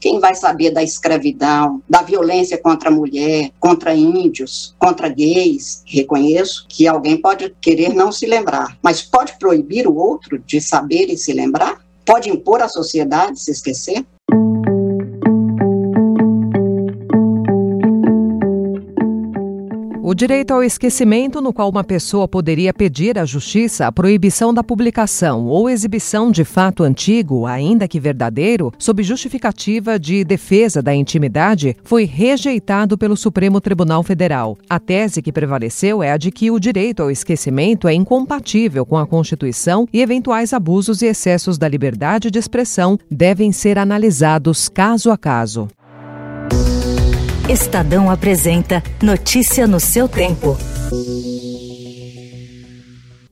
Quem 0.00 0.18
vai 0.18 0.34
saber 0.34 0.70
da 0.70 0.82
escravidão, 0.82 1.82
da 1.86 2.00
violência 2.00 2.56
contra 2.56 2.88
a 2.88 2.92
mulher, 2.92 3.50
contra 3.60 3.94
índios, 3.94 4.74
contra 4.78 5.10
gays? 5.10 5.82
Reconheço 5.86 6.64
que 6.66 6.88
alguém 6.88 7.18
pode 7.18 7.54
querer 7.60 7.94
não 7.94 8.10
se 8.10 8.24
lembrar, 8.24 8.78
mas 8.82 9.02
pode 9.02 9.38
proibir 9.38 9.86
o 9.86 9.94
outro 9.94 10.38
de 10.38 10.58
saber 10.58 11.10
e 11.10 11.18
se 11.18 11.34
lembrar? 11.34 11.84
Pode 12.06 12.30
impor 12.30 12.62
à 12.62 12.68
sociedade 12.68 13.38
se 13.38 13.50
esquecer? 13.50 14.04
O 20.10 20.14
direito 20.14 20.52
ao 20.52 20.60
esquecimento, 20.60 21.40
no 21.40 21.52
qual 21.52 21.70
uma 21.70 21.84
pessoa 21.84 22.26
poderia 22.26 22.74
pedir 22.74 23.16
à 23.16 23.24
Justiça 23.24 23.86
a 23.86 23.92
proibição 23.92 24.52
da 24.52 24.60
publicação 24.60 25.46
ou 25.46 25.70
exibição 25.70 26.32
de 26.32 26.42
fato 26.42 26.82
antigo, 26.82 27.46
ainda 27.46 27.86
que 27.86 28.00
verdadeiro, 28.00 28.72
sob 28.76 29.04
justificativa 29.04 30.00
de 30.00 30.24
defesa 30.24 30.82
da 30.82 30.92
intimidade, 30.92 31.76
foi 31.84 32.06
rejeitado 32.06 32.98
pelo 32.98 33.16
Supremo 33.16 33.60
Tribunal 33.60 34.02
Federal. 34.02 34.58
A 34.68 34.80
tese 34.80 35.22
que 35.22 35.30
prevaleceu 35.30 36.02
é 36.02 36.10
a 36.10 36.16
de 36.16 36.32
que 36.32 36.50
o 36.50 36.58
direito 36.58 37.04
ao 37.04 37.10
esquecimento 37.12 37.86
é 37.86 37.94
incompatível 37.94 38.84
com 38.84 38.98
a 38.98 39.06
Constituição 39.06 39.86
e 39.92 40.02
eventuais 40.02 40.52
abusos 40.52 41.02
e 41.02 41.06
excessos 41.06 41.56
da 41.56 41.68
liberdade 41.68 42.32
de 42.32 42.38
expressão 42.40 42.98
devem 43.08 43.52
ser 43.52 43.78
analisados 43.78 44.68
caso 44.68 45.12
a 45.12 45.16
caso. 45.16 45.68
Estadão 47.50 48.08
apresenta 48.08 48.80
Notícia 49.02 49.66
no 49.66 49.80
seu 49.80 50.08
tempo. 50.08 50.56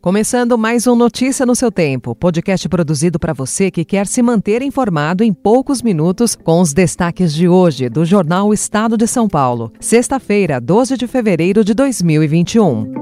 Começando 0.01 0.59
mais 0.59 0.89
um 0.89 0.97
Notícia 0.97 1.47
no 1.47 1.55
seu 1.55 1.71
tempo, 1.71 2.17
podcast 2.17 2.69
produzido 2.69 3.21
para 3.21 3.33
você 3.33 3.71
que 3.71 3.85
quer 3.85 4.09
se 4.09 4.21
manter 4.21 4.61
informado 4.61 5.23
em 5.23 5.33
poucos 5.33 5.81
minutos 5.81 6.35
com 6.35 6.61
os 6.61 6.73
destaques 6.73 7.33
de 7.33 7.49
hoje 7.49 7.89
do 7.89 8.05
jornal 8.05 8.53
Estado 8.53 8.97
de 8.97 9.07
São 9.07 9.29
Paulo, 9.29 9.73
sexta-feira, 9.79 10.61
12 10.61 10.97
de 10.97 11.07
fevereiro 11.07 11.63
de 11.63 11.73
2021. 11.73 12.93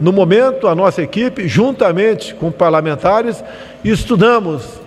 No 0.00 0.14
momento, 0.14 0.66
a 0.66 0.74
nossa 0.74 1.02
equipe, 1.02 1.46
juntamente 1.46 2.34
com 2.34 2.50
parlamentares, 2.50 3.44
estudamos 3.84 4.77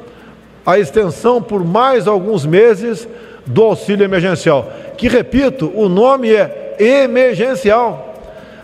a 0.65 0.79
extensão 0.79 1.41
por 1.41 1.63
mais 1.63 2.07
alguns 2.07 2.45
meses 2.45 3.07
do 3.45 3.63
auxílio 3.63 4.03
emergencial, 4.03 4.71
que, 4.97 5.07
repito, 5.07 5.71
o 5.75 5.89
nome 5.89 6.31
é 6.31 6.75
emergencial. 6.79 8.15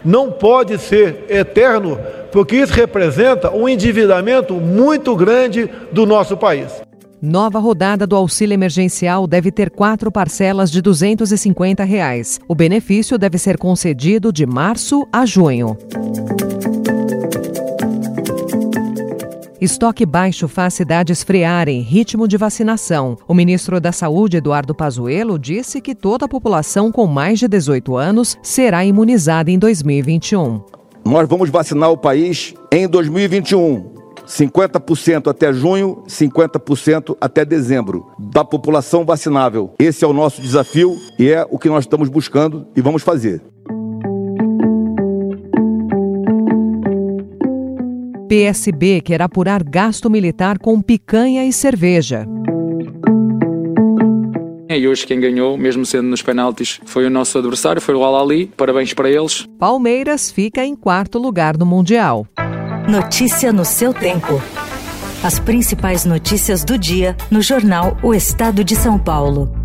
Não 0.05 0.31
pode 0.31 0.77
ser 0.77 1.25
eterno, 1.29 1.99
porque 2.31 2.55
isso 2.55 2.73
representa 2.73 3.51
um 3.51 3.67
endividamento 3.67 4.53
muito 4.53 5.15
grande 5.15 5.69
do 5.91 6.05
nosso 6.05 6.37
país. 6.37 6.81
Nova 7.19 7.57
rodada 7.57 8.05
do 8.05 8.15
auxílio 8.15 8.53
emergencial 8.53 9.25
deve 9.25 9.51
ter 9.51 9.71
quatro 9.71 10.11
parcelas 10.11 10.69
de 10.69 10.83
250 10.83 11.83
reais. 11.83 12.39
O 12.47 12.53
benefício 12.53 13.17
deve 13.17 13.39
ser 13.39 13.57
concedido 13.57 14.31
de 14.31 14.45
março 14.45 15.07
a 15.11 15.25
junho. 15.25 15.75
Estoque 19.59 20.05
baixo 20.05 20.47
faz 20.47 20.75
cidades 20.75 21.23
frearem 21.23 21.81
ritmo 21.81 22.27
de 22.27 22.37
vacinação. 22.37 23.17
O 23.27 23.33
ministro 23.33 23.81
da 23.81 23.91
Saúde, 23.91 24.37
Eduardo 24.37 24.75
Pazuello, 24.75 25.39
disse 25.39 25.81
que 25.81 25.95
toda 25.95 26.25
a 26.25 26.29
população 26.29 26.91
com 26.91 27.07
mais 27.07 27.39
de 27.39 27.47
18 27.47 27.95
anos 27.97 28.37
será 28.43 28.85
imunizada 28.85 29.49
em 29.49 29.57
2021. 29.57 30.61
Nós 31.03 31.27
vamos 31.27 31.49
vacinar 31.49 31.89
o 31.89 31.97
país 31.97 32.53
em 32.71 32.87
2021. 32.87 33.97
50% 34.27 35.27
até 35.27 35.51
junho, 35.51 36.03
50% 36.07 37.17
até 37.19 37.43
dezembro 37.43 38.05
da 38.19 38.45
população 38.45 39.05
vacinável. 39.05 39.73
Esse 39.79 40.05
é 40.05 40.07
o 40.07 40.13
nosso 40.13 40.39
desafio 40.39 40.97
e 41.17 41.29
é 41.31 41.47
o 41.49 41.57
que 41.57 41.69
nós 41.69 41.85
estamos 41.85 42.09
buscando 42.09 42.67
e 42.75 42.81
vamos 42.81 43.01
fazer. 43.01 43.41
PSB 48.27 49.01
quer 49.01 49.21
apurar 49.21 49.63
gasto 49.63 50.09
militar 50.09 50.59
com 50.59 50.81
picanha 50.81 51.45
e 51.45 51.53
cerveja. 51.53 52.27
E 54.69 54.87
hoje 54.87 55.07
quem 55.07 55.19
ganhou, 55.19 55.57
mesmo 55.57 55.85
sendo 55.85 56.07
nos 56.09 56.21
penaltis, 56.21 56.79
foi 56.85 57.05
o 57.07 57.09
nosso 57.09 57.37
adversário, 57.37 57.81
foi 57.81 57.95
o 57.95 58.03
Al-Ali. 58.03 58.51
Parabéns 58.55 58.93
para 58.93 59.09
eles. 59.09 59.47
Palmeiras 59.57 60.29
fica 60.29 60.63
em 60.63 60.75
quarto 60.75 61.17
lugar 61.17 61.57
no 61.57 61.65
Mundial. 61.65 62.27
Notícia 62.87 63.51
no 63.51 63.65
seu 63.65 63.93
tempo. 63.93 64.39
As 65.23 65.39
principais 65.39 66.05
notícias 66.05 66.63
do 66.63 66.77
dia 66.77 67.15
no 67.31 67.41
jornal 67.41 67.97
O 68.03 68.13
Estado 68.13 68.63
de 68.63 68.75
São 68.75 68.99
Paulo. 68.99 69.56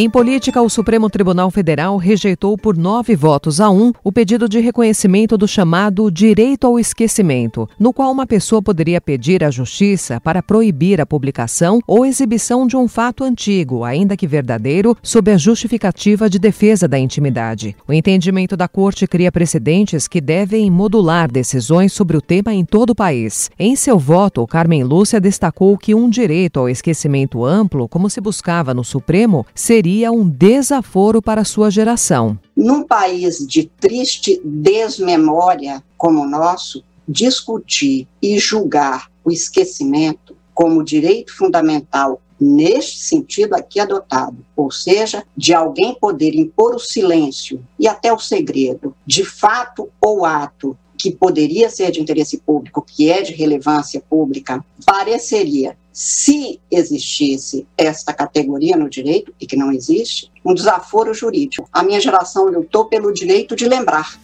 Em 0.00 0.08
política, 0.08 0.62
o 0.62 0.70
Supremo 0.70 1.10
Tribunal 1.10 1.50
Federal 1.50 1.96
rejeitou 1.96 2.56
por 2.56 2.76
nove 2.76 3.16
votos 3.16 3.60
a 3.60 3.68
um 3.68 3.92
o 4.04 4.12
pedido 4.12 4.48
de 4.48 4.60
reconhecimento 4.60 5.36
do 5.36 5.48
chamado 5.48 6.08
direito 6.08 6.68
ao 6.68 6.78
esquecimento, 6.78 7.68
no 7.80 7.92
qual 7.92 8.12
uma 8.12 8.24
pessoa 8.24 8.62
poderia 8.62 9.00
pedir 9.00 9.42
à 9.42 9.50
Justiça 9.50 10.20
para 10.20 10.40
proibir 10.40 11.00
a 11.00 11.04
publicação 11.04 11.80
ou 11.84 12.06
exibição 12.06 12.64
de 12.64 12.76
um 12.76 12.86
fato 12.86 13.24
antigo, 13.24 13.82
ainda 13.82 14.16
que 14.16 14.24
verdadeiro, 14.24 14.96
sob 15.02 15.32
a 15.32 15.36
justificativa 15.36 16.30
de 16.30 16.38
defesa 16.38 16.86
da 16.86 16.96
intimidade. 16.96 17.74
O 17.88 17.92
entendimento 17.92 18.56
da 18.56 18.68
Corte 18.68 19.04
cria 19.04 19.32
precedentes 19.32 20.06
que 20.06 20.20
devem 20.20 20.70
modular 20.70 21.28
decisões 21.28 21.92
sobre 21.92 22.16
o 22.16 22.22
tema 22.22 22.54
em 22.54 22.64
todo 22.64 22.90
o 22.90 22.94
país. 22.94 23.50
Em 23.58 23.74
seu 23.74 23.98
voto, 23.98 24.46
Carmen 24.46 24.84
Lúcia 24.84 25.20
destacou 25.20 25.76
que 25.76 25.92
um 25.92 26.08
direito 26.08 26.60
ao 26.60 26.68
esquecimento 26.68 27.44
amplo, 27.44 27.88
como 27.88 28.08
se 28.08 28.20
buscava 28.20 28.72
no 28.72 28.84
Supremo, 28.84 29.44
seria 29.52 29.87
seria 29.88 30.12
um 30.12 30.28
desaforo 30.28 31.22
para 31.22 31.44
sua 31.44 31.70
geração. 31.70 32.38
Num 32.54 32.82
país 32.82 33.38
de 33.38 33.64
triste 33.64 34.38
desmemória 34.44 35.82
como 35.96 36.20
o 36.20 36.28
nosso, 36.28 36.84
discutir 37.08 38.06
e 38.20 38.38
julgar 38.38 39.10
o 39.24 39.30
esquecimento 39.30 40.36
como 40.52 40.84
direito 40.84 41.34
fundamental 41.34 42.20
neste 42.38 42.98
sentido 42.98 43.54
aqui 43.54 43.80
adotado, 43.80 44.44
ou 44.54 44.70
seja, 44.70 45.24
de 45.34 45.54
alguém 45.54 45.94
poder 45.94 46.34
impor 46.34 46.74
o 46.74 46.78
silêncio 46.78 47.64
e 47.78 47.88
até 47.88 48.12
o 48.12 48.18
segredo, 48.18 48.94
de 49.06 49.24
fato 49.24 49.88
ou 50.02 50.26
ato 50.26 50.76
que 50.98 51.10
poderia 51.10 51.70
ser 51.70 51.90
de 51.90 52.00
interesse 52.00 52.36
público, 52.38 52.84
que 52.86 53.08
é 53.10 53.22
de 53.22 53.32
relevância 53.32 54.02
pública, 54.10 54.62
pareceria 54.84 55.78
se 55.98 56.60
existisse 56.70 57.66
esta 57.76 58.14
categoria 58.14 58.76
no 58.76 58.88
direito, 58.88 59.34
e 59.40 59.48
que 59.48 59.56
não 59.56 59.72
existe, 59.72 60.30
um 60.44 60.54
desaforo 60.54 61.12
jurídico. 61.12 61.68
A 61.72 61.82
minha 61.82 62.00
geração 62.00 62.44
lutou 62.44 62.84
pelo 62.84 63.12
direito 63.12 63.56
de 63.56 63.66
lembrar. 63.66 64.16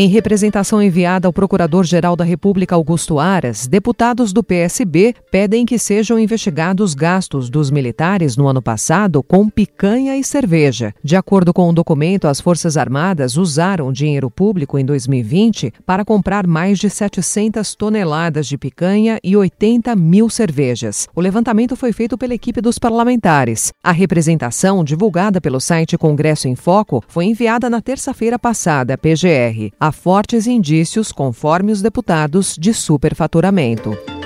Em 0.00 0.06
representação 0.06 0.80
enviada 0.80 1.26
ao 1.26 1.32
Procurador-Geral 1.32 2.14
da 2.14 2.22
República 2.22 2.76
Augusto 2.76 3.18
Aras, 3.18 3.66
deputados 3.66 4.32
do 4.32 4.44
PSB 4.44 5.12
pedem 5.28 5.66
que 5.66 5.76
sejam 5.76 6.16
investigados 6.16 6.94
gastos 6.94 7.50
dos 7.50 7.68
militares 7.68 8.36
no 8.36 8.46
ano 8.46 8.62
passado 8.62 9.24
com 9.24 9.50
picanha 9.50 10.16
e 10.16 10.22
cerveja. 10.22 10.94
De 11.02 11.16
acordo 11.16 11.52
com 11.52 11.66
o 11.66 11.70
um 11.70 11.74
documento, 11.74 12.28
as 12.28 12.40
Forças 12.40 12.76
Armadas 12.76 13.36
usaram 13.36 13.92
dinheiro 13.92 14.30
público 14.30 14.78
em 14.78 14.84
2020 14.84 15.72
para 15.84 16.04
comprar 16.04 16.46
mais 16.46 16.78
de 16.78 16.88
700 16.88 17.74
toneladas 17.74 18.46
de 18.46 18.56
picanha 18.56 19.18
e 19.20 19.36
80 19.36 19.96
mil 19.96 20.30
cervejas. 20.30 21.08
O 21.12 21.20
levantamento 21.20 21.74
foi 21.74 21.92
feito 21.92 22.16
pela 22.16 22.34
equipe 22.34 22.60
dos 22.60 22.78
parlamentares. 22.78 23.72
A 23.82 23.90
representação, 23.90 24.84
divulgada 24.84 25.40
pelo 25.40 25.58
site 25.58 25.98
Congresso 25.98 26.46
em 26.46 26.54
Foco, 26.54 27.02
foi 27.08 27.24
enviada 27.24 27.68
na 27.68 27.80
terça-feira 27.80 28.38
passada 28.38 28.94
à 28.94 28.96
PGR. 28.96 29.72
A 29.87 29.87
há 29.88 29.92
fortes 29.92 30.46
indícios, 30.46 31.10
conforme 31.10 31.72
os 31.72 31.80
deputados, 31.80 32.56
de 32.58 32.74
superfaturamento. 32.74 34.17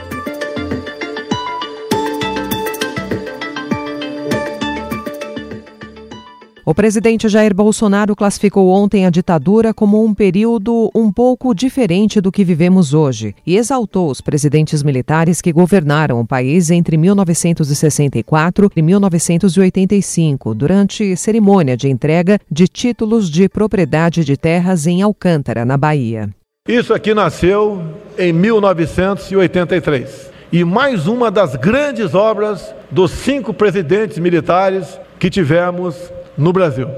O 6.65 6.73
presidente 6.73 7.29
Jair 7.29 7.53
Bolsonaro 7.53 8.15
classificou 8.15 8.69
ontem 8.69 9.05
a 9.05 9.11
ditadura 9.11 9.75
como 9.75 10.05
um 10.05 10.15
período 10.15 10.89
um 10.95 11.11
pouco 11.11 11.53
diferente 11.53 12.21
do 12.21 12.31
que 12.31 12.45
vivemos 12.45 12.95
hoje 12.95 13.35
e 13.45 13.57
exaltou 13.57 14.09
os 14.09 14.21
presidentes 14.21 14.81
militares 14.81 15.41
que 15.41 15.53
governaram 15.53 16.21
o 16.21 16.27
país 16.27 16.71
entre 16.71 16.97
1964 16.97 18.71
e 18.77 18.83
1985, 18.83 20.55
durante 20.55 21.17
cerimônia 21.17 21.77
de 21.77 21.89
entrega 21.89 22.39
de 22.49 22.69
títulos 22.69 23.29
de 23.29 23.49
propriedade 23.49 24.25
de 24.25 24.37
terras 24.37 24.87
em 24.87 25.03
Alcântara, 25.03 25.65
na 25.65 25.77
Bahia. 25.77 26.31
Isso 26.69 26.95
aqui 26.95 27.13
nasceu 27.13 27.83
em 28.17 28.33
1983. 28.33 30.31
e 30.53 30.65
mais 30.65 31.09
uma 31.09 31.29
das 31.29 31.57
grandes 31.57 32.15
obras 32.15 32.73
dos 32.89 33.11
cinco 33.11 33.53
presidentes 33.53 34.19
militares 34.19 35.01
que 35.19 35.31
tivemos 35.31 35.97
no 36.37 36.53
Brasil. 36.53 36.89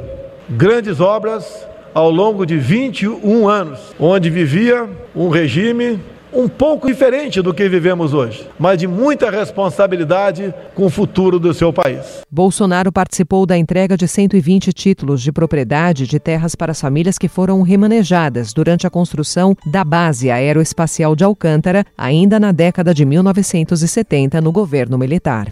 Grandes 0.48 1.00
obras 1.00 1.66
ao 1.94 2.10
longo 2.10 2.44
de 2.44 2.56
21 2.56 3.48
anos, 3.48 3.94
onde 3.98 4.28
vivia 4.28 4.88
um 5.14 5.28
regime 5.28 6.00
um 6.34 6.48
pouco 6.48 6.88
diferente 6.88 7.40
do 7.40 7.54
que 7.54 7.68
vivemos 7.68 8.12
hoje, 8.12 8.48
mas 8.58 8.78
de 8.78 8.88
muita 8.88 9.30
responsabilidade 9.30 10.52
com 10.74 10.86
o 10.86 10.90
futuro 10.90 11.38
do 11.38 11.54
seu 11.54 11.72
país. 11.72 12.22
Bolsonaro 12.28 12.90
participou 12.90 13.46
da 13.46 13.56
entrega 13.56 13.96
de 13.96 14.08
120 14.08 14.72
títulos 14.72 15.22
de 15.22 15.30
propriedade 15.30 16.06
de 16.06 16.18
terras 16.18 16.56
para 16.56 16.72
as 16.72 16.80
famílias 16.80 17.16
que 17.16 17.28
foram 17.28 17.62
remanejadas 17.62 18.52
durante 18.52 18.86
a 18.86 18.90
construção 18.90 19.56
da 19.64 19.84
base 19.84 20.30
aeroespacial 20.30 21.14
de 21.14 21.22
Alcântara, 21.22 21.86
ainda 21.96 22.40
na 22.40 22.50
década 22.50 22.92
de 22.92 23.04
1970, 23.04 24.40
no 24.40 24.50
governo 24.50 24.98
militar. 24.98 25.48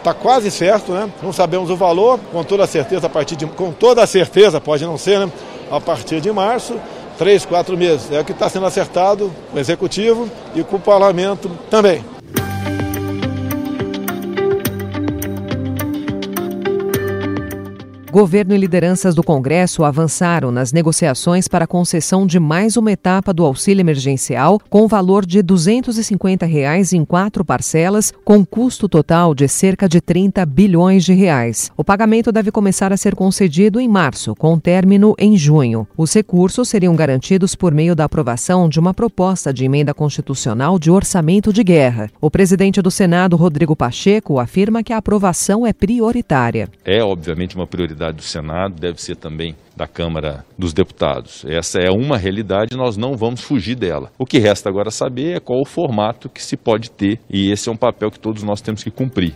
Está 0.00 0.14
quase 0.14 0.50
certo, 0.50 0.92
né? 0.92 1.10
Não 1.22 1.30
sabemos 1.30 1.68
o 1.68 1.76
valor, 1.76 2.18
com 2.32 2.42
toda 2.42 2.66
certeza 2.66 3.06
a 3.06 3.10
partir 3.10 3.36
de, 3.36 3.44
com 3.44 3.70
toda 3.70 4.06
certeza 4.06 4.58
pode 4.58 4.82
não 4.82 4.96
ser, 4.96 5.20
né? 5.20 5.30
A 5.70 5.78
partir 5.78 6.22
de 6.22 6.32
março 6.32 6.74
três, 7.18 7.44
quatro 7.44 7.76
meses. 7.76 8.10
É 8.10 8.18
o 8.18 8.24
que 8.24 8.32
está 8.32 8.48
sendo 8.48 8.64
acertado 8.64 9.30
com 9.50 9.58
o 9.58 9.60
Executivo 9.60 10.26
e 10.54 10.64
com 10.64 10.76
o 10.76 10.80
Parlamento 10.80 11.50
também. 11.68 12.02
Governo 18.10 18.52
e 18.52 18.58
lideranças 18.58 19.14
do 19.14 19.22
Congresso 19.22 19.84
avançaram 19.84 20.50
nas 20.50 20.72
negociações 20.72 21.46
para 21.46 21.64
a 21.64 21.68
concessão 21.68 22.26
de 22.26 22.40
mais 22.40 22.76
uma 22.76 22.90
etapa 22.90 23.32
do 23.32 23.44
auxílio 23.44 23.80
emergencial 23.80 24.60
com 24.68 24.88
valor 24.88 25.24
de 25.24 25.40
250 25.40 26.44
reais 26.44 26.92
em 26.92 27.04
quatro 27.04 27.44
parcelas, 27.44 28.12
com 28.24 28.44
custo 28.44 28.88
total 28.88 29.32
de 29.32 29.46
cerca 29.46 29.88
de 29.88 30.00
30 30.00 30.44
bilhões 30.44 31.04
de 31.04 31.12
reais. 31.12 31.70
O 31.76 31.84
pagamento 31.84 32.32
deve 32.32 32.50
começar 32.50 32.92
a 32.92 32.96
ser 32.96 33.14
concedido 33.14 33.78
em 33.78 33.86
março, 33.86 34.34
com 34.34 34.58
término 34.58 35.14
em 35.16 35.36
junho. 35.36 35.86
Os 35.96 36.12
recursos 36.12 36.68
seriam 36.68 36.96
garantidos 36.96 37.54
por 37.54 37.72
meio 37.72 37.94
da 37.94 38.06
aprovação 38.06 38.68
de 38.68 38.80
uma 38.80 38.92
proposta 38.92 39.54
de 39.54 39.64
emenda 39.64 39.94
constitucional 39.94 40.80
de 40.80 40.90
orçamento 40.90 41.52
de 41.52 41.62
guerra. 41.62 42.10
O 42.20 42.28
presidente 42.28 42.82
do 42.82 42.90
Senado, 42.90 43.36
Rodrigo 43.36 43.76
Pacheco, 43.76 44.40
afirma 44.40 44.82
que 44.82 44.92
a 44.92 44.96
aprovação 44.96 45.64
é 45.64 45.72
prioritária. 45.72 46.68
É, 46.84 47.04
obviamente, 47.04 47.54
uma 47.54 47.68
prioridade 47.68 47.99
do 48.10 48.22
Senado, 48.22 48.80
deve 48.80 49.00
ser 49.00 49.16
também 49.16 49.54
da 49.76 49.86
Câmara 49.86 50.44
dos 50.58 50.72
Deputados. 50.72 51.44
Essa 51.46 51.78
é 51.78 51.90
uma 51.90 52.16
realidade, 52.16 52.76
nós 52.76 52.96
não 52.96 53.14
vamos 53.14 53.42
fugir 53.42 53.74
dela. 53.74 54.10
O 54.18 54.24
que 54.24 54.38
resta 54.38 54.70
agora 54.70 54.90
saber 54.90 55.36
é 55.36 55.40
qual 55.40 55.60
o 55.60 55.68
formato 55.68 56.28
que 56.28 56.42
se 56.42 56.56
pode 56.56 56.90
ter, 56.90 57.20
e 57.28 57.52
esse 57.52 57.68
é 57.68 57.72
um 57.72 57.76
papel 57.76 58.10
que 58.10 58.18
todos 58.18 58.42
nós 58.42 58.62
temos 58.62 58.82
que 58.82 58.90
cumprir. 58.90 59.34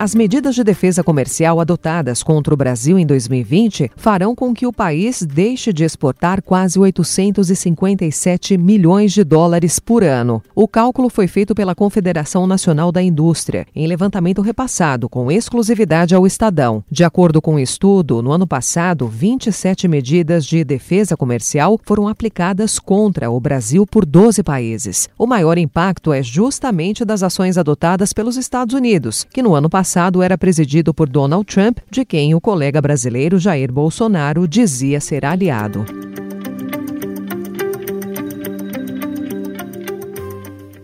As 0.00 0.14
medidas 0.14 0.54
de 0.54 0.62
defesa 0.62 1.02
comercial 1.02 1.60
adotadas 1.60 2.22
contra 2.22 2.54
o 2.54 2.56
Brasil 2.56 3.00
em 3.00 3.04
2020 3.04 3.90
farão 3.96 4.32
com 4.32 4.54
que 4.54 4.64
o 4.64 4.72
país 4.72 5.22
deixe 5.22 5.72
de 5.72 5.82
exportar 5.82 6.40
quase 6.40 6.78
857 6.78 8.56
milhões 8.56 9.12
de 9.12 9.24
dólares 9.24 9.80
por 9.80 10.04
ano. 10.04 10.40
O 10.54 10.68
cálculo 10.68 11.08
foi 11.08 11.26
feito 11.26 11.52
pela 11.52 11.74
Confederação 11.74 12.46
Nacional 12.46 12.92
da 12.92 13.02
Indústria, 13.02 13.66
em 13.74 13.88
levantamento 13.88 14.40
repassado 14.40 15.08
com 15.08 15.32
exclusividade 15.32 16.14
ao 16.14 16.24
Estadão. 16.24 16.84
De 16.88 17.02
acordo 17.02 17.42
com 17.42 17.54
o 17.54 17.54
um 17.54 17.58
estudo, 17.58 18.22
no 18.22 18.30
ano 18.30 18.46
passado, 18.46 19.08
27 19.08 19.88
medidas 19.88 20.46
de 20.46 20.62
defesa 20.62 21.16
comercial 21.16 21.76
foram 21.82 22.06
aplicadas 22.06 22.78
contra 22.78 23.28
o 23.32 23.40
Brasil 23.40 23.84
por 23.84 24.06
12 24.06 24.44
países. 24.44 25.08
O 25.18 25.26
maior 25.26 25.58
impacto 25.58 26.12
é 26.12 26.22
justamente 26.22 27.04
das 27.04 27.24
ações 27.24 27.58
adotadas 27.58 28.12
pelos 28.12 28.36
Estados 28.36 28.76
Unidos, 28.76 29.26
que 29.32 29.42
no 29.42 29.56
ano 29.56 29.68
passado 29.68 29.87
passado 29.88 30.22
era 30.22 30.36
presidido 30.36 30.92
por 30.92 31.08
Donald 31.08 31.46
Trump, 31.46 31.78
de 31.90 32.04
quem 32.04 32.34
o 32.34 32.40
colega 32.42 32.78
brasileiro 32.78 33.38
Jair 33.38 33.72
Bolsonaro 33.72 34.46
dizia 34.46 35.00
ser 35.00 35.24
aliado. 35.24 35.82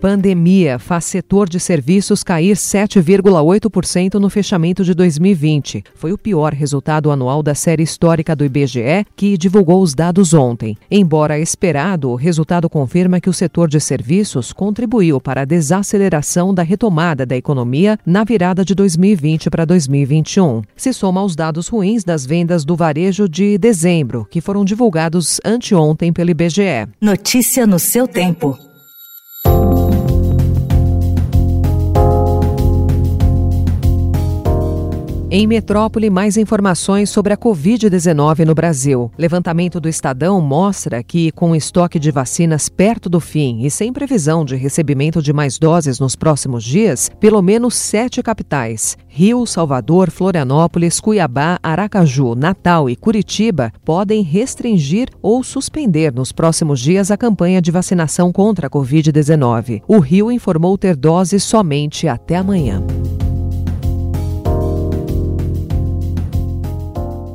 Pandemia 0.05 0.77
faz 0.77 1.05
setor 1.05 1.49
de 1.49 1.59
serviços 1.59 2.23
cair 2.23 2.55
7,8% 2.55 4.19
no 4.19 4.29
fechamento 4.29 4.83
de 4.83 4.93
2020. 4.93 5.83
Foi 5.95 6.13
o 6.13 6.17
pior 6.17 6.53
resultado 6.53 7.09
anual 7.09 7.41
da 7.41 7.55
série 7.55 7.81
histórica 7.81 8.35
do 8.35 8.45
IBGE, 8.45 9.03
que 9.15 9.35
divulgou 9.35 9.81
os 9.81 9.95
dados 9.95 10.31
ontem. 10.31 10.77
Embora 10.91 11.39
esperado, 11.39 12.11
o 12.11 12.15
resultado 12.15 12.69
confirma 12.69 13.19
que 13.19 13.31
o 13.31 13.33
setor 13.33 13.67
de 13.67 13.79
serviços 13.79 14.53
contribuiu 14.53 15.19
para 15.19 15.41
a 15.41 15.45
desaceleração 15.45 16.53
da 16.53 16.61
retomada 16.61 17.25
da 17.25 17.35
economia 17.35 17.97
na 18.05 18.23
virada 18.23 18.63
de 18.63 18.75
2020 18.75 19.49
para 19.49 19.65
2021. 19.65 20.61
Se 20.75 20.93
soma 20.93 21.21
aos 21.21 21.35
dados 21.35 21.67
ruins 21.67 22.03
das 22.03 22.27
vendas 22.27 22.63
do 22.63 22.75
varejo 22.75 23.27
de 23.27 23.57
dezembro, 23.57 24.27
que 24.29 24.39
foram 24.39 24.63
divulgados 24.63 25.41
anteontem 25.43 26.13
pelo 26.13 26.29
IBGE. 26.29 26.87
Notícia 27.01 27.65
no 27.65 27.79
seu 27.79 28.07
tempo. 28.07 28.55
Em 35.31 35.47
Metrópole, 35.47 36.11
mais 36.11 36.37
informações 36.37 37.09
sobre 37.09 37.33
a 37.33 37.37
Covid-19 37.37 38.45
no 38.45 38.53
Brasil. 38.53 39.11
Levantamento 39.17 39.79
do 39.79 39.89
Estadão 39.89 40.39
mostra 40.39 41.01
que, 41.01 41.31
com 41.31 41.51
o 41.51 41.55
estoque 41.55 41.97
de 41.97 42.11
vacinas 42.11 42.69
perto 42.69 43.09
do 43.09 43.19
fim 43.19 43.65
e 43.65 43.71
sem 43.71 43.91
previsão 43.91 44.45
de 44.45 44.55
recebimento 44.55 45.23
de 45.23 45.33
mais 45.33 45.57
doses 45.57 45.99
nos 45.99 46.15
próximos 46.15 46.63
dias, 46.63 47.09
pelo 47.19 47.41
menos 47.41 47.73
sete 47.73 48.21
capitais 48.21 48.95
Rio, 49.07 49.47
Salvador, 49.47 50.11
Florianópolis, 50.11 50.99
Cuiabá, 50.99 51.57
Aracaju, 51.63 52.35
Natal 52.35 52.87
e 52.87 52.95
Curitiba 52.95 53.71
podem 53.83 54.21
restringir 54.21 55.09
ou 55.23 55.43
suspender 55.43 56.13
nos 56.13 56.31
próximos 56.31 56.79
dias 56.79 57.09
a 57.09 57.17
campanha 57.17 57.59
de 57.59 57.71
vacinação 57.71 58.31
contra 58.31 58.67
a 58.67 58.69
Covid-19. 58.69 59.81
O 59.87 59.97
Rio 59.97 60.31
informou 60.31 60.77
ter 60.77 60.95
doses 60.95 61.43
somente 61.43 62.07
até 62.07 62.35
amanhã. 62.35 62.83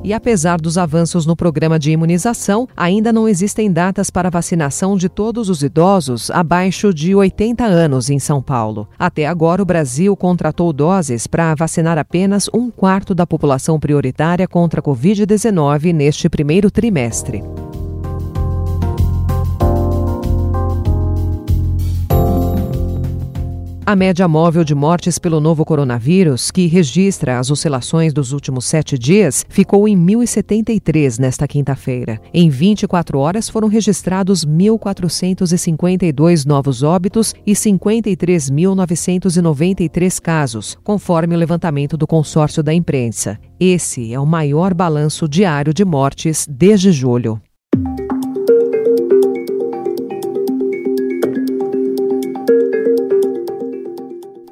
E 0.03 0.13
apesar 0.13 0.61
dos 0.61 0.79
avanços 0.79 1.27
no 1.27 1.37
programa 1.37 1.79
de 1.79 1.91
imunização, 1.91 2.67
ainda 2.77 3.13
não 3.13 3.29
existem 3.29 3.71
datas 3.71 4.11
para 4.11 4.31
vacinação 4.31 4.97
de 4.97 5.09
todos 5.09 5.49
os 5.49 5.63
idosos 5.63 6.31
abaixo 6.31 6.93
de 6.95 7.15
80 7.15 7.65
anos 7.65 8.09
em 8.09 8.19
São 8.19 8.43
Paulo. 8.43 8.89
Até 8.99 9.27
agora, 9.27 9.63
o 9.63 9.67
Brasil 9.67 10.17
contratou 10.17 10.73
doses 10.73 11.27
para 11.27 11.55
vacinar 11.55 11.99
apenas 11.99 12.49
um 12.55 12.71
quarto 12.71 13.15
da 13.15 13.27
população 13.27 13.79
prioritária 13.79 14.49
contra 14.49 14.81
a 14.81 14.83
Covid-19 14.83 15.93
neste 15.93 16.29
primeiro 16.29 16.71
trimestre. 16.71 17.43
A 23.91 23.97
média 23.97 24.29
móvel 24.29 24.63
de 24.63 24.73
mortes 24.73 25.19
pelo 25.19 25.41
novo 25.41 25.65
coronavírus, 25.65 26.53
que 26.53 26.69
registra 26.69 27.41
as 27.41 27.51
oscilações 27.51 28.13
dos 28.13 28.31
últimos 28.31 28.65
sete 28.65 28.97
dias, 28.97 29.45
ficou 29.49 29.89
em 29.89 29.99
1.073 29.99 31.19
nesta 31.19 31.49
quinta-feira. 31.49 32.21
Em 32.33 32.49
24 32.49 33.19
horas 33.19 33.49
foram 33.49 33.67
registrados 33.67 34.47
1.452 34.47 36.47
novos 36.47 36.85
óbitos 36.85 37.35
e 37.45 37.51
53.993 37.51 40.21
casos, 40.21 40.79
conforme 40.85 41.35
o 41.35 41.39
levantamento 41.39 41.97
do 41.97 42.07
consórcio 42.07 42.63
da 42.63 42.73
imprensa. 42.73 43.41
Esse 43.59 44.15
é 44.15 44.21
o 44.21 44.25
maior 44.25 44.73
balanço 44.73 45.29
diário 45.29 45.75
de 45.75 45.85
mortes 45.85 46.47
desde 46.49 46.93
julho. 46.93 47.43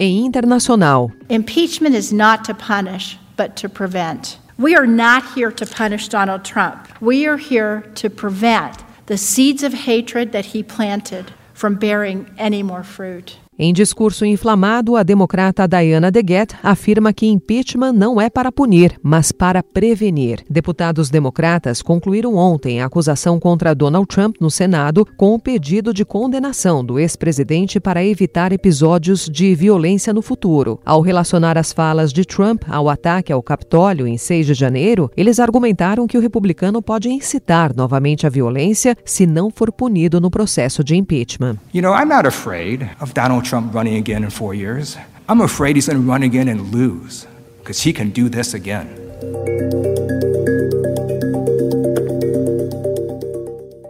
Em 0.00 0.30
internacional. 0.30 1.12
Impeachment 1.28 1.94
is 1.94 2.12
not 2.12 2.44
to 2.44 2.54
punish, 2.54 3.18
but 3.36 3.56
to 3.56 3.68
prevent. 3.68 4.38
We 4.56 4.76
are 4.76 4.86
not 4.86 5.34
here 5.34 5.50
to 5.52 5.66
punish 5.66 6.08
Donald 6.08 6.44
Trump. 6.44 6.88
We 7.00 7.26
are 7.26 7.36
here 7.36 7.82
to 7.96 8.08
prevent 8.08 8.84
the 9.06 9.16
seeds 9.16 9.62
of 9.62 9.72
hatred 9.72 10.32
that 10.32 10.46
he 10.46 10.62
planted 10.62 11.32
from 11.52 11.76
bearing 11.76 12.30
any 12.38 12.62
more 12.62 12.84
fruit. 12.84 13.38
Em 13.60 13.72
discurso 13.72 14.24
inflamado, 14.24 14.94
a 14.94 15.02
democrata 15.02 15.66
Diana 15.66 16.12
DeGette 16.12 16.54
afirma 16.62 17.12
que 17.12 17.26
impeachment 17.26 17.92
não 17.92 18.20
é 18.20 18.30
para 18.30 18.52
punir, 18.52 18.96
mas 19.02 19.32
para 19.32 19.64
prevenir. 19.64 20.44
Deputados 20.48 21.10
democratas 21.10 21.82
concluíram 21.82 22.36
ontem 22.36 22.80
a 22.80 22.86
acusação 22.86 23.40
contra 23.40 23.74
Donald 23.74 24.06
Trump 24.06 24.36
no 24.40 24.48
Senado 24.48 25.04
com 25.16 25.34
o 25.34 25.40
pedido 25.40 25.92
de 25.92 26.04
condenação 26.04 26.84
do 26.84 27.00
ex-presidente 27.00 27.80
para 27.80 28.04
evitar 28.04 28.52
episódios 28.52 29.28
de 29.28 29.52
violência 29.56 30.12
no 30.12 30.22
futuro. 30.22 30.78
Ao 30.86 31.00
relacionar 31.00 31.58
as 31.58 31.72
falas 31.72 32.12
de 32.12 32.24
Trump 32.24 32.62
ao 32.68 32.88
ataque 32.88 33.32
ao 33.32 33.42
Capitólio 33.42 34.06
em 34.06 34.16
6 34.16 34.46
de 34.46 34.54
janeiro, 34.54 35.10
eles 35.16 35.40
argumentaram 35.40 36.06
que 36.06 36.16
o 36.16 36.20
republicano 36.20 36.80
pode 36.80 37.08
incitar 37.08 37.74
novamente 37.74 38.24
a 38.24 38.30
violência 38.30 38.96
se 39.04 39.26
não 39.26 39.50
for 39.50 39.72
punido 39.72 40.20
no 40.20 40.30
processo 40.30 40.84
de 40.84 40.94
impeachment. 40.94 41.56
You 41.74 41.82
know, 41.82 41.92
I'm 41.92 42.08
not 42.08 42.24
afraid 42.24 42.88
of 43.00 43.12
Donald 43.12 43.47
Trump 43.48 43.74
running 43.74 43.96
again 43.96 44.24
in 44.24 44.30
four 44.30 44.54
years. 44.54 44.98
I'm 45.26 45.40
afraid 45.40 45.76
he's 45.76 45.88
going 45.88 46.02
to 46.02 46.06
run 46.06 46.22
again 46.22 46.48
and 46.48 46.70
lose, 46.70 47.26
because 47.60 47.80
he 47.80 47.94
can 47.94 48.10
do 48.10 48.28
this 48.28 48.52
again. 48.52 48.88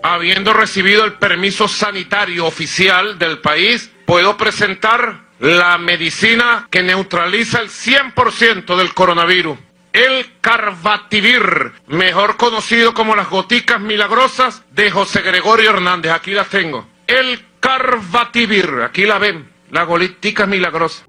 Habiendo 0.05 0.53
recibido 0.53 1.05
el 1.05 1.15
permiso 1.15 1.67
sanitario 1.67 2.47
oficial 2.47 3.19
del 3.19 3.41
país, 3.41 3.91
puedo 4.07 4.37
presentar 4.37 5.27
la 5.41 5.77
medicina 5.77 6.69
que 6.71 6.83
neutraliza 6.83 7.61
el 7.61 7.69
100% 7.69 8.77
del 8.77 8.95
coronavirus. 8.95 9.59
El 9.93 10.27
Carbativir, 10.41 11.73
mejor 11.89 12.37
conocido 12.37 12.95
como 12.95 13.17
las 13.17 13.29
goticas 13.29 13.81
milagrosas 13.81 14.63
de 14.71 14.91
José 14.91 15.23
Gregorio 15.23 15.71
Hernández. 15.71 16.13
Aquí 16.13 16.31
las 16.33 16.49
tengo. 16.49 16.87
El 17.07 17.48
Carbativir, 17.69 18.81
aqui 18.87 19.05
la 19.05 19.19
ven, 19.19 19.43
la 19.69 19.85
golitica 19.85 20.47
milagrosa. 20.47 21.08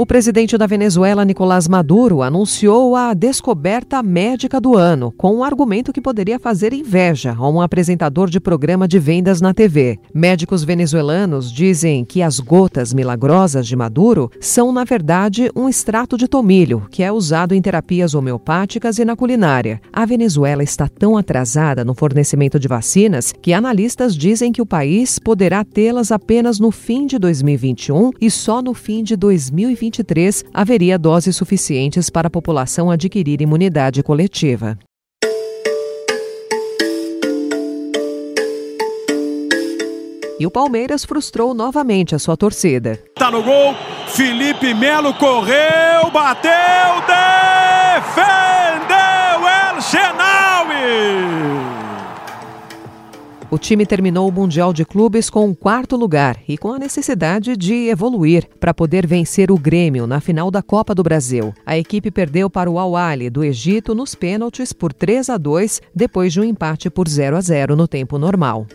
O 0.00 0.06
presidente 0.06 0.56
da 0.56 0.64
Venezuela, 0.64 1.24
Nicolás 1.24 1.66
Maduro, 1.66 2.22
anunciou 2.22 2.94
a 2.94 3.12
descoberta 3.14 4.00
médica 4.00 4.60
do 4.60 4.76
ano, 4.76 5.12
com 5.18 5.34
um 5.34 5.42
argumento 5.42 5.92
que 5.92 6.00
poderia 6.00 6.38
fazer 6.38 6.72
inveja 6.72 7.34
a 7.36 7.48
um 7.48 7.60
apresentador 7.60 8.30
de 8.30 8.38
programa 8.38 8.86
de 8.86 8.96
vendas 9.00 9.40
na 9.40 9.52
TV. 9.52 9.98
Médicos 10.14 10.62
venezuelanos 10.62 11.50
dizem 11.50 12.04
que 12.04 12.22
as 12.22 12.38
gotas 12.38 12.94
milagrosas 12.94 13.66
de 13.66 13.74
Maduro 13.74 14.30
são, 14.40 14.70
na 14.70 14.84
verdade, 14.84 15.50
um 15.56 15.68
extrato 15.68 16.16
de 16.16 16.28
tomilho, 16.28 16.86
que 16.92 17.02
é 17.02 17.10
usado 17.10 17.52
em 17.52 17.60
terapias 17.60 18.14
homeopáticas 18.14 19.00
e 19.00 19.04
na 19.04 19.16
culinária. 19.16 19.80
A 19.92 20.06
Venezuela 20.06 20.62
está 20.62 20.86
tão 20.86 21.16
atrasada 21.16 21.84
no 21.84 21.92
fornecimento 21.92 22.56
de 22.56 22.68
vacinas 22.68 23.34
que 23.42 23.52
analistas 23.52 24.14
dizem 24.14 24.52
que 24.52 24.62
o 24.62 24.66
país 24.66 25.18
poderá 25.18 25.64
tê-las 25.64 26.12
apenas 26.12 26.60
no 26.60 26.70
fim 26.70 27.04
de 27.04 27.18
2021 27.18 28.12
e 28.20 28.30
só 28.30 28.62
no 28.62 28.74
fim 28.74 29.02
de 29.02 29.16
2022. 29.16 29.87
2023 29.88 30.44
haveria 30.52 30.98
doses 30.98 31.36
suficientes 31.36 32.10
para 32.10 32.28
a 32.28 32.30
população 32.30 32.90
adquirir 32.90 33.40
imunidade 33.40 34.02
coletiva. 34.02 34.78
E 40.40 40.46
o 40.46 40.50
Palmeiras 40.50 41.04
frustrou 41.04 41.52
novamente 41.52 42.14
a 42.14 42.18
sua 42.18 42.36
torcida. 42.36 43.02
Tá 43.16 43.28
no 43.28 43.42
gol, 43.42 43.74
Felipe 44.06 44.72
Melo 44.72 45.12
correu, 45.14 46.12
bateu, 46.12 46.50
defendeu 47.08 48.28
El 49.48 49.80
Chenaui! 49.82 51.57
O 53.50 53.56
time 53.56 53.86
terminou 53.86 54.28
o 54.28 54.32
Mundial 54.32 54.74
de 54.74 54.84
Clubes 54.84 55.30
com 55.30 55.46
um 55.46 55.54
quarto 55.54 55.96
lugar 55.96 56.38
e 56.46 56.58
com 56.58 56.70
a 56.70 56.78
necessidade 56.78 57.56
de 57.56 57.88
evoluir 57.88 58.46
para 58.60 58.74
poder 58.74 59.06
vencer 59.06 59.50
o 59.50 59.56
Grêmio 59.56 60.06
na 60.06 60.20
final 60.20 60.50
da 60.50 60.62
Copa 60.62 60.94
do 60.94 61.02
Brasil. 61.02 61.54
A 61.64 61.78
equipe 61.78 62.10
perdeu 62.10 62.50
para 62.50 62.70
o 62.70 62.78
Al-Ali 62.78 63.30
do 63.30 63.42
Egito 63.42 63.94
nos 63.94 64.14
pênaltis 64.14 64.74
por 64.74 64.92
3 64.92 65.30
a 65.30 65.38
2 65.38 65.80
depois 65.94 66.30
de 66.30 66.40
um 66.40 66.44
empate 66.44 66.90
por 66.90 67.08
0 67.08 67.38
a 67.38 67.40
0 67.40 67.74
no 67.74 67.88
tempo 67.88 68.18
normal. 68.18 68.66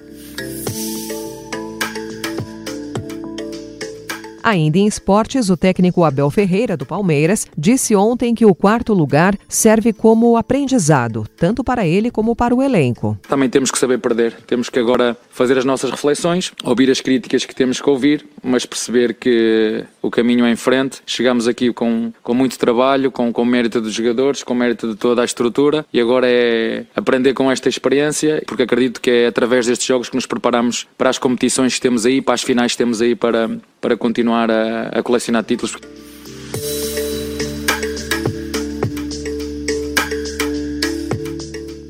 Ainda 4.44 4.78
em 4.78 4.86
esportes, 4.86 5.50
o 5.50 5.56
técnico 5.56 6.04
Abel 6.04 6.30
Ferreira, 6.30 6.76
do 6.76 6.86
Palmeiras, 6.86 7.48
disse 7.58 7.96
ontem 7.96 8.36
que 8.36 8.46
o 8.46 8.54
quarto 8.54 8.94
lugar 8.94 9.38
serve 9.48 9.94
como 9.94 10.36
aprendizado, 10.36 11.26
tanto 11.38 11.64
para 11.64 11.88
ele 11.88 12.12
como 12.12 12.36
para 12.36 12.54
o 12.54 12.62
elenco. 12.62 13.18
Também 13.28 13.50
temos 13.50 13.72
que 13.72 13.80
saber 13.80 14.00
perder, 14.00 14.34
temos 14.46 14.70
que 14.70 14.78
agora 14.78 15.16
fazer 15.30 15.58
as 15.58 15.64
nossas 15.64 15.90
reflexões, 15.90 16.52
ouvir 16.62 16.92
as 16.92 17.00
críticas 17.00 17.46
que 17.46 17.56
temos 17.56 17.80
que 17.80 17.90
ouvir, 17.90 18.26
mas 18.44 18.66
perceber 18.66 19.14
que 19.14 19.86
o 20.02 20.12
caminho 20.12 20.46
é 20.46 20.52
em 20.52 20.58
frente. 20.58 21.02
Chegamos 21.06 21.48
aqui 21.48 21.72
com, 21.72 22.12
com 22.22 22.34
muito 22.34 22.60
trabalho, 22.60 23.10
com, 23.12 23.32
com 23.32 23.46
mérito 23.46 23.80
dos 23.80 23.94
jogadores, 23.94 24.44
com 24.44 24.54
mérito 24.54 24.90
de 24.90 24.96
toda 24.98 25.22
a 25.22 25.26
estrutura 25.26 25.86
e 25.94 26.02
agora 26.02 26.28
é 26.30 26.84
aprender 26.94 27.34
com 27.34 27.50
esta 27.50 27.70
experiência, 27.70 28.44
porque 28.46 28.64
acredito 28.64 29.00
que 29.00 29.10
é 29.10 29.28
através 29.28 29.68
destes 29.68 29.88
jogos 29.88 30.10
que 30.10 30.16
nos 30.16 30.26
preparamos 30.26 30.86
para 30.98 31.10
as 31.10 31.18
competições 31.18 31.76
que 31.76 31.82
temos 31.82 32.06
aí, 32.06 32.22
para 32.22 32.34
as 32.34 32.42
finais 32.42 32.74
que 32.74 32.78
temos 32.78 33.02
aí 33.02 33.16
para, 33.16 33.50
para 33.80 33.96
continuar 33.96 34.33
a, 34.34 35.00
a 35.00 35.04
colecionar 35.04 35.44
títulos. 35.44 35.76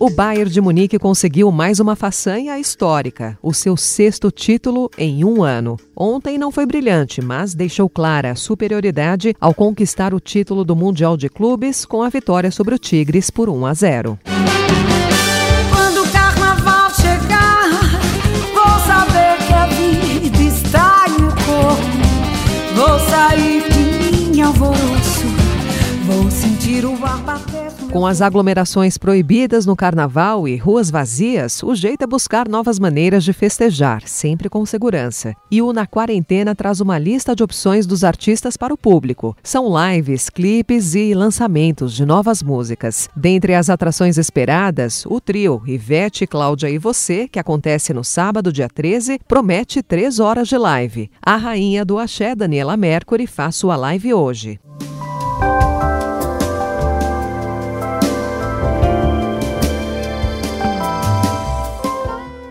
O 0.03 0.09
Bayern 0.09 0.51
de 0.51 0.59
Munique 0.59 0.99
conseguiu 0.99 1.49
mais 1.49 1.79
uma 1.79 1.95
façanha 1.95 2.59
histórica, 2.59 3.39
o 3.41 3.53
seu 3.53 3.77
sexto 3.77 4.29
título 4.29 4.91
em 4.97 5.23
um 5.23 5.41
ano. 5.41 5.77
Ontem 5.95 6.37
não 6.37 6.51
foi 6.51 6.65
brilhante, 6.65 7.21
mas 7.21 7.55
deixou 7.55 7.87
clara 7.87 8.31
a 8.31 8.35
superioridade 8.35 9.33
ao 9.39 9.53
conquistar 9.53 10.13
o 10.13 10.19
título 10.19 10.65
do 10.65 10.75
Mundial 10.75 11.15
de 11.15 11.29
Clubes 11.29 11.85
com 11.85 12.03
a 12.03 12.09
vitória 12.09 12.51
sobre 12.51 12.75
o 12.75 12.77
Tigres 12.77 13.29
por 13.29 13.47
1 13.47 13.65
a 13.65 13.73
0. 13.73 14.19
Com 27.93 28.07
as 28.07 28.23
aglomerações 28.23 28.97
proibidas 28.97 29.67
no 29.67 29.75
carnaval 29.75 30.47
e 30.47 30.57
ruas 30.57 30.89
vazias, 30.89 31.61
o 31.61 31.75
jeito 31.75 32.03
é 32.03 32.07
buscar 32.07 32.49
novas 32.49 32.79
maneiras 32.79 33.23
de 33.23 33.31
festejar, 33.33 34.01
sempre 34.07 34.49
com 34.49 34.65
segurança. 34.65 35.35
E 35.51 35.61
o 35.61 35.71
Na 35.71 35.85
Quarentena 35.85 36.55
traz 36.55 36.81
uma 36.81 36.97
lista 36.97 37.35
de 37.35 37.43
opções 37.43 37.85
dos 37.85 38.03
artistas 38.03 38.57
para 38.57 38.73
o 38.73 38.77
público. 38.77 39.37
São 39.43 39.67
lives, 39.77 40.27
clipes 40.27 40.95
e 40.95 41.13
lançamentos 41.13 41.93
de 41.93 42.03
novas 42.03 42.41
músicas. 42.41 43.07
Dentre 43.15 43.53
as 43.53 43.69
atrações 43.69 44.17
esperadas, 44.17 45.05
o 45.05 45.21
trio 45.21 45.61
Ivete, 45.67 46.25
Cláudia 46.25 46.71
e 46.71 46.79
Você, 46.79 47.27
que 47.27 47.37
acontece 47.37 47.93
no 47.93 48.03
sábado, 48.03 48.51
dia 48.51 48.67
13, 48.67 49.19
promete 49.27 49.83
três 49.83 50.19
horas 50.19 50.47
de 50.47 50.57
live. 50.57 51.11
A 51.21 51.35
rainha 51.35 51.85
do 51.85 51.99
axé, 51.99 52.33
Daniela 52.33 52.75
Mercury, 52.75 53.27
faz 53.27 53.55
sua 53.55 53.75
live 53.75 54.15
hoje. 54.15 54.59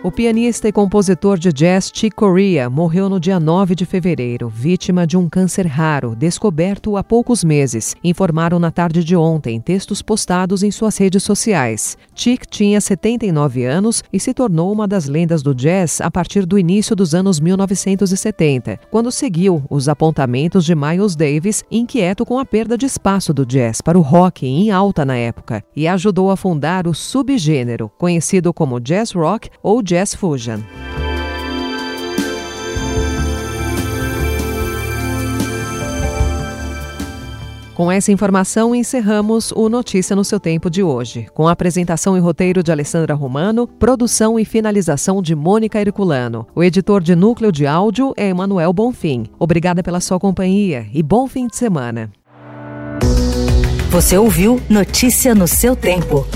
O 0.04 0.10
pianista 0.10 0.66
e 0.66 0.72
compositor 0.72 1.38
de 1.38 1.52
jazz 1.52 1.88
Chick 1.94 2.16
Corea 2.16 2.68
morreu 2.68 3.08
no 3.08 3.20
dia 3.20 3.38
9 3.38 3.76
de 3.76 3.86
fevereiro, 3.86 4.48
vítima 4.48 5.06
de 5.06 5.16
um 5.16 5.28
câncer 5.28 5.64
raro, 5.64 6.16
descoberto 6.16 6.96
há 6.96 7.04
poucos 7.04 7.44
meses, 7.44 7.94
informaram 8.02 8.58
na 8.58 8.72
tarde 8.72 9.04
de 9.04 9.14
ontem 9.14 9.60
textos 9.60 10.02
postados 10.02 10.64
em 10.64 10.72
suas 10.72 10.98
redes 10.98 11.22
sociais. 11.22 11.96
Chick 12.16 12.48
tinha 12.48 12.80
79 12.80 13.64
anos 13.64 14.02
e 14.12 14.18
se 14.18 14.34
tornou 14.34 14.72
uma 14.72 14.88
das 14.88 15.06
lendas 15.06 15.40
do 15.40 15.54
jazz 15.54 16.00
a 16.00 16.10
partir 16.10 16.46
do 16.46 16.58
início 16.58 16.96
dos 16.96 17.14
anos 17.14 17.38
1970, 17.38 18.80
quando 18.90 19.12
seguiu 19.12 19.62
os 19.70 19.88
apontamentos 19.88 20.64
de 20.64 20.74
Miles 20.74 21.14
Davis, 21.14 21.62
inquieto 21.70 22.26
com 22.26 22.40
a 22.40 22.44
perda 22.44 22.76
de 22.76 22.86
espaço 22.86 23.32
do 23.32 23.46
jazz 23.46 23.80
para 23.80 23.96
o 23.96 24.02
rock 24.02 24.44
em 24.44 24.72
alta 24.72 25.04
na 25.04 25.16
época, 25.16 25.62
e 25.76 25.86
ajudou 25.86 26.28
a 26.32 26.36
fundar 26.36 26.88
o 26.88 26.92
subgênero, 26.92 27.88
conhecido 27.96 28.52
como 28.52 28.80
jazz 28.80 29.12
rock 29.12 29.48
ou 29.62 29.80
Jazz 29.92 30.14
Fusion. 30.14 30.60
Com 37.74 37.92
essa 37.92 38.10
informação, 38.10 38.74
encerramos 38.74 39.52
o 39.52 39.68
Notícia 39.68 40.16
no 40.16 40.24
seu 40.24 40.40
tempo 40.40 40.70
de 40.70 40.82
hoje, 40.82 41.26
com 41.34 41.46
a 41.46 41.52
apresentação 41.52 42.16
e 42.16 42.20
roteiro 42.20 42.62
de 42.62 42.72
Alessandra 42.72 43.14
Romano, 43.14 43.66
produção 43.66 44.38
e 44.38 44.46
finalização 44.46 45.20
de 45.20 45.34
Mônica 45.34 45.78
Herculano. 45.78 46.46
O 46.54 46.64
editor 46.64 47.02
de 47.02 47.14
núcleo 47.14 47.52
de 47.52 47.66
áudio 47.66 48.14
é 48.16 48.28
Emanuel 48.28 48.72
Bonfim. 48.72 49.26
Obrigada 49.38 49.82
pela 49.82 50.00
sua 50.00 50.18
companhia 50.18 50.86
e 50.94 51.02
bom 51.02 51.26
fim 51.26 51.46
de 51.46 51.56
semana. 51.56 52.10
Você 53.90 54.16
ouviu 54.16 54.58
Notícia 54.70 55.34
no 55.34 55.46
seu 55.46 55.76
tempo. 55.76 56.26